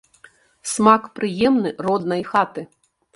Смак 0.71 1.03
прыемны 1.19 1.73
роднай 1.89 2.23
хаты. 2.31 2.65